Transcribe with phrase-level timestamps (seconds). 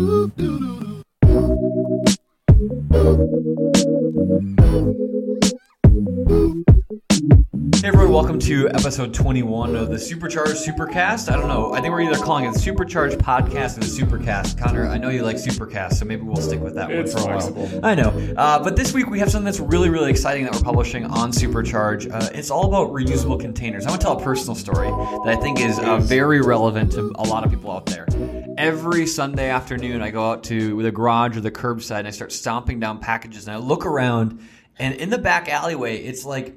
[0.00, 1.00] Thank you.
[7.80, 11.32] Hey everyone, welcome to episode 21 of the Supercharged Supercast.
[11.32, 14.58] I don't know, I think we're either calling it the Supercharged Podcast or the Supercast.
[14.58, 17.48] Connor, I know you like Supercast, so maybe we'll stick with that It's one for
[17.48, 17.80] a while.
[17.82, 18.10] I know.
[18.36, 21.32] Uh, but this week we have something that's really, really exciting that we're publishing on
[21.32, 22.12] Supercharge.
[22.12, 23.86] Uh, it's all about reusable containers.
[23.86, 27.14] I want to tell a personal story that I think is uh, very relevant to
[27.14, 28.06] a lot of people out there.
[28.58, 32.30] Every Sunday afternoon, I go out to the garage or the curbside and I start
[32.30, 34.46] stomping down packages and I look around
[34.78, 36.54] and in the back alleyway, it's like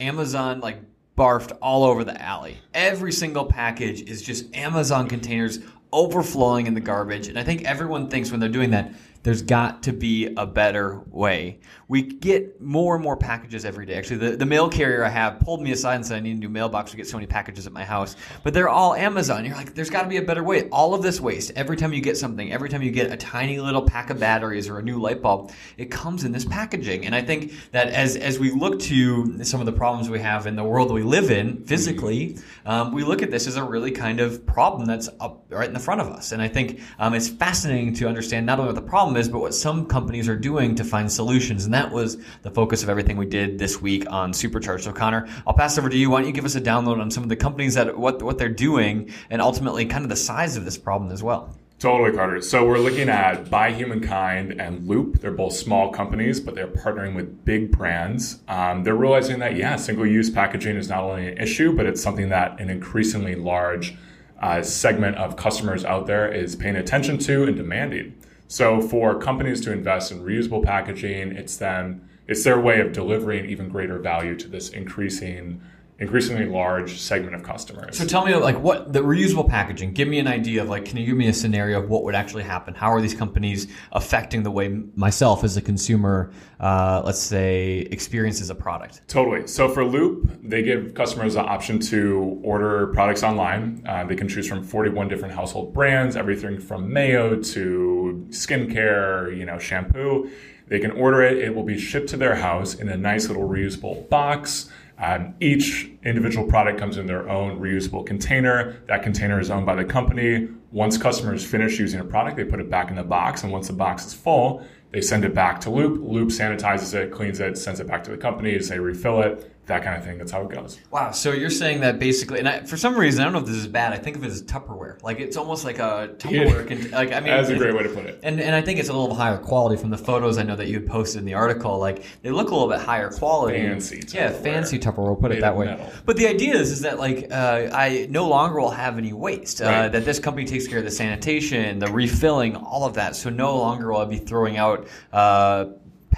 [0.00, 0.78] Amazon like
[1.16, 2.58] barfed all over the alley.
[2.74, 5.60] Every single package is just Amazon containers
[5.92, 7.28] overflowing in the garbage.
[7.28, 8.92] And I think everyone thinks when they're doing that,
[9.26, 11.58] there's got to be a better way.
[11.88, 13.94] We get more and more packages every day.
[13.94, 16.38] Actually, the, the mail carrier I have pulled me aside and said, I need a
[16.38, 16.92] new mailbox.
[16.92, 18.14] We get so many packages at my house.
[18.44, 19.44] But they're all Amazon.
[19.44, 20.68] You're like, there's got to be a better way.
[20.68, 23.58] All of this waste, every time you get something, every time you get a tiny
[23.58, 27.04] little pack of batteries or a new light bulb, it comes in this packaging.
[27.04, 30.46] And I think that as, as we look to some of the problems we have
[30.46, 33.90] in the world we live in physically, um, we look at this as a really
[33.90, 36.30] kind of problem that's up right in the front of us.
[36.30, 39.40] And I think um, it's fascinating to understand not only what the problem is, but
[39.40, 41.64] what some companies are doing to find solutions.
[41.64, 44.82] And that was the focus of everything we did this week on Supercharge.
[44.82, 46.10] So Connor, I'll pass over to you.
[46.10, 48.38] Why don't you give us a download on some of the companies that what what
[48.38, 51.56] they're doing and ultimately kind of the size of this problem as well.
[51.78, 52.40] Totally, Carter.
[52.40, 55.20] So we're looking at By Humankind and Loop.
[55.20, 58.40] They're both small companies, but they're partnering with big brands.
[58.48, 62.30] Um, they're realizing that, yeah, single-use packaging is not only an issue, but it's something
[62.30, 63.94] that an increasingly large
[64.40, 68.14] uh, segment of customers out there is paying attention to and demanding.
[68.48, 73.46] So for companies to invest in reusable packaging, it's them, it's their way of delivering
[73.46, 75.60] even greater value to this increasing,
[75.98, 77.96] increasingly large segment of customers.
[77.96, 79.92] So tell me like what the reusable packaging.
[79.92, 82.14] Give me an idea of like can you give me a scenario of what would
[82.14, 82.74] actually happen?
[82.74, 88.50] How are these companies affecting the way myself as a consumer, uh, let's say, experiences
[88.50, 89.02] a product?
[89.08, 89.46] Totally.
[89.46, 93.82] So for Loop, they give customers the option to order products online.
[93.88, 99.46] Uh, they can choose from 41 different household brands, everything from mayo to skincare, you
[99.46, 100.30] know, shampoo.
[100.68, 101.38] They can order it.
[101.38, 104.68] It will be shipped to their house in a nice little reusable box.
[104.98, 108.82] Um, each individual product comes in their own reusable container.
[108.86, 110.48] That container is owned by the company.
[110.72, 113.42] Once customers finish using a product, they put it back in the box.
[113.42, 116.00] And once the box is full, they send it back to Loop.
[116.02, 118.56] Loop sanitizes it, cleans it, sends it back to the company.
[118.56, 120.16] They refill it, that kind of thing.
[120.18, 120.78] That's how it goes.
[120.92, 121.10] Wow.
[121.10, 123.56] So you're saying that basically, and I, for some reason, I don't know if this
[123.56, 123.92] is bad.
[123.92, 125.02] I think of it as Tupperware.
[125.02, 126.68] Like it's almost like a Tupperware.
[126.68, 128.20] Cont- like I mean, That's a great way to put it.
[128.22, 130.68] And, and I think it's a little higher quality from the photos I know that
[130.68, 131.78] you had posted in the article.
[131.78, 133.58] Like they look a little bit higher quality.
[133.58, 134.42] Fancy Yeah, Tupperware.
[134.42, 134.96] fancy Tupperware.
[135.06, 135.66] We'll put it that way.
[135.66, 135.90] metal.
[136.04, 139.60] But the idea is, is that like uh, I no longer will have any waste.
[139.60, 139.88] Uh, Right.
[139.90, 143.16] that this company takes care of the sanitation, the refilling, all of that.
[143.16, 144.86] So no longer will I be throwing out.
[145.12, 145.66] Uh,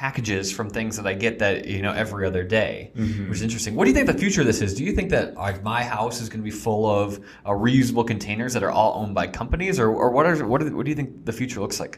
[0.03, 3.29] packages from things that I get that you know every other day, Mm-hmm.
[3.29, 3.75] which is interesting.
[3.75, 4.75] What do you think the future of this is?
[4.75, 8.07] Do you think that like my house is going to be full of uh, reusable
[8.07, 10.91] containers that are all owned by companies, or, or what are what, are, what do
[10.91, 11.95] you think the future looks like?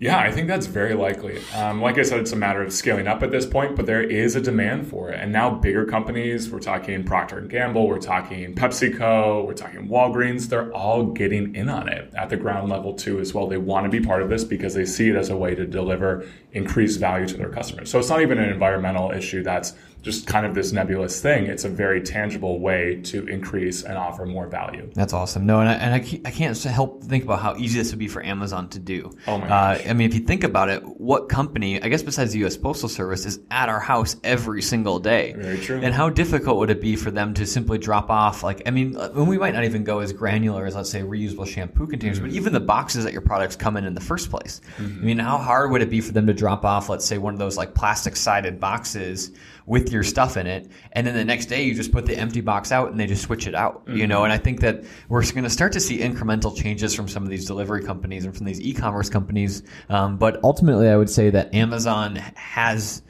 [0.00, 1.42] Yeah, I think that's very likely.
[1.54, 4.02] Um, like I said, it's a matter of scaling up at this point, but there
[4.02, 5.20] is a demand for it.
[5.20, 10.72] And now bigger companies, we're talking Procter Gamble, we're talking PepsiCo, we're talking Walgreens, they're
[10.72, 13.46] all getting in on it at the ground level too as well.
[13.46, 15.66] They want to be part of this because they see it as a way to
[15.66, 17.90] deliver increased value to their customers.
[17.90, 21.46] So it's not even an environmental issue that's just kind of this nebulous thing.
[21.46, 24.90] It's a very tangible way to increase and offer more value.
[24.94, 25.46] That's awesome.
[25.46, 27.98] No, and I, and I can't, I can't help think about how easy this would
[27.98, 29.10] be for Amazon to do.
[29.26, 29.78] Oh my Uh.
[29.88, 32.56] I mean, if you think about it, what company, I guess besides the U.S.
[32.56, 35.34] Postal Service, is at our house every single day?
[35.36, 35.80] Very true.
[35.82, 38.96] And how difficult would it be for them to simply drop off, like, I mean,
[38.96, 42.26] uh, we might not even go as granular as, let's say, reusable shampoo containers, Mm-hmm.
[42.28, 44.60] but even the boxes that your products come in in the first place.
[44.78, 47.34] I mean, how hard would it be for them to drop off, let's say, one
[47.34, 49.30] of those like plastic sided boxes
[49.66, 52.40] with your stuff in it, and then the next day you just put the empty
[52.40, 54.24] box out and they just switch it out, you know?
[54.24, 57.30] And I think that we're going to start to see incremental changes from some of
[57.30, 59.62] these delivery companies and from these e-commerce companies.
[59.88, 63.02] Um, but ultimately, I would say that Amazon has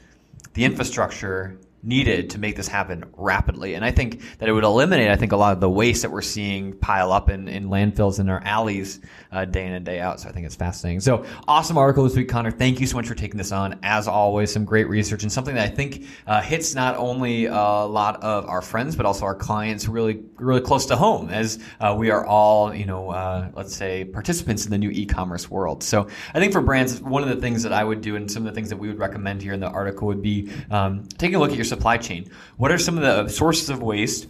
[0.53, 3.73] the infrastructure needed to make this happen rapidly.
[3.73, 6.11] And I think that it would eliminate, I think, a lot of the waste that
[6.11, 8.99] we're seeing pile up in, in landfills in our alleys
[9.31, 10.19] uh, day in and day out.
[10.19, 10.99] So I think it's fascinating.
[10.99, 12.51] So awesome article this week, Connor.
[12.51, 13.79] Thank you so much for taking this on.
[13.83, 17.53] As always, some great research and something that I think uh, hits not only a
[17.53, 21.95] lot of our friends, but also our clients really, really close to home as uh,
[21.97, 25.83] we are all, you know, uh, let's say participants in the new e-commerce world.
[25.83, 28.45] So I think for brands, one of the things that I would do and some
[28.45, 31.35] of the things that we would recommend here in the article would be um, taking
[31.35, 32.29] a look at your supply chain.
[32.57, 34.27] What are some of the sources of waste?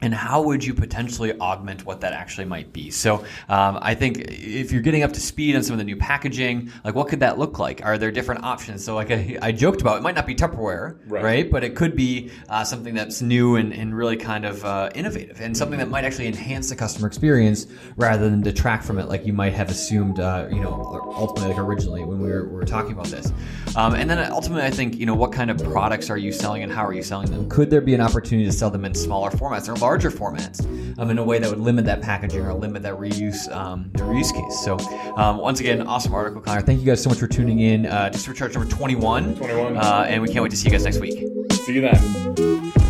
[0.00, 2.90] And how would you potentially augment what that actually might be?
[2.90, 5.96] So um, I think if you're getting up to speed on some of the new
[5.96, 7.84] packaging, like what could that look like?
[7.84, 8.84] Are there different options?
[8.84, 11.24] So like I, I joked about, it might not be Tupperware, right?
[11.24, 11.50] right?
[11.50, 15.40] But it could be uh, something that's new and, and really kind of uh, innovative
[15.40, 17.66] and something that might actually enhance the customer experience
[17.96, 21.58] rather than detract from it, like you might have assumed, uh, you know, ultimately like
[21.58, 23.32] originally when we were, we were talking about this.
[23.76, 26.62] Um, and then ultimately, I think you know what kind of products are you selling
[26.62, 27.48] and how are you selling them?
[27.48, 30.66] Could there be an opportunity to sell them in smaller formats or larger formats
[30.98, 34.00] um, in a way that would limit that packaging or limit that reuse um, the
[34.00, 34.58] reuse case.
[34.64, 34.76] So
[35.16, 36.60] um, once again, awesome article, Connor.
[36.60, 39.36] Thank you guys so much for tuning in uh, to Supercharge number 21.
[39.36, 39.76] 21.
[39.76, 41.24] Uh, and we can't wait to see you guys next week.
[41.52, 42.85] See you then.